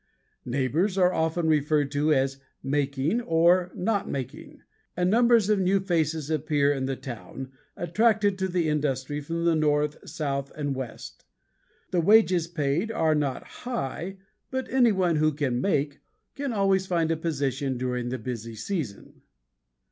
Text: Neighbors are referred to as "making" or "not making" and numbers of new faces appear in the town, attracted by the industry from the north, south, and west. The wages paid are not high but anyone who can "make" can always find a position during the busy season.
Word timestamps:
Neighbors 0.47 0.97
are 0.97 1.13
referred 1.43 1.91
to 1.91 2.11
as 2.11 2.39
"making" 2.63 3.21
or 3.21 3.71
"not 3.75 4.09
making" 4.09 4.63
and 4.97 5.11
numbers 5.11 5.47
of 5.47 5.59
new 5.59 5.79
faces 5.79 6.31
appear 6.31 6.71
in 6.73 6.87
the 6.87 6.95
town, 6.95 7.51
attracted 7.77 8.35
by 8.37 8.47
the 8.47 8.67
industry 8.67 9.21
from 9.21 9.45
the 9.45 9.53
north, 9.55 9.97
south, 10.09 10.51
and 10.55 10.73
west. 10.73 11.23
The 11.91 12.01
wages 12.01 12.47
paid 12.47 12.89
are 12.91 13.13
not 13.13 13.43
high 13.61 14.17
but 14.49 14.67
anyone 14.73 15.17
who 15.17 15.31
can 15.31 15.61
"make" 15.61 15.99
can 16.33 16.51
always 16.51 16.87
find 16.87 17.11
a 17.11 17.15
position 17.15 17.77
during 17.77 18.09
the 18.09 18.17
busy 18.17 18.55
season. 18.55 19.21